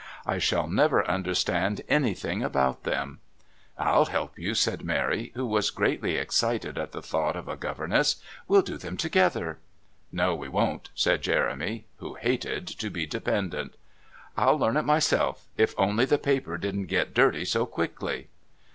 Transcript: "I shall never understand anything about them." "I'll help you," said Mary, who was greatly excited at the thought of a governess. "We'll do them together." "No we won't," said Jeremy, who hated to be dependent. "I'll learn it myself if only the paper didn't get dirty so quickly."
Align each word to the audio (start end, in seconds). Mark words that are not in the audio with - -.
"I 0.25 0.39
shall 0.39 0.67
never 0.67 1.07
understand 1.07 1.81
anything 1.87 2.41
about 2.41 2.85
them." 2.85 3.19
"I'll 3.77 4.05
help 4.05 4.39
you," 4.39 4.55
said 4.55 4.83
Mary, 4.83 5.31
who 5.35 5.45
was 5.45 5.69
greatly 5.69 6.15
excited 6.15 6.75
at 6.79 6.91
the 6.91 7.03
thought 7.03 7.35
of 7.35 7.47
a 7.47 7.55
governess. 7.55 8.15
"We'll 8.47 8.63
do 8.63 8.77
them 8.79 8.97
together." 8.97 9.59
"No 10.11 10.33
we 10.33 10.49
won't," 10.49 10.89
said 10.95 11.21
Jeremy, 11.21 11.85
who 11.97 12.15
hated 12.15 12.65
to 12.65 12.89
be 12.89 13.05
dependent. 13.05 13.75
"I'll 14.35 14.57
learn 14.57 14.75
it 14.75 14.85
myself 14.85 15.45
if 15.55 15.75
only 15.77 16.05
the 16.05 16.17
paper 16.17 16.57
didn't 16.57 16.87
get 16.87 17.13
dirty 17.13 17.45
so 17.45 17.67
quickly." 17.67 18.29